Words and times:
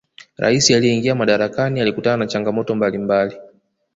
raisi 0.37 0.75
aliyeingia 0.75 1.15
madarakani 1.15 1.81
alikutana 1.81 2.17
na 2.17 2.27
changamoto 2.27 2.75
mbalimbali 2.75 3.37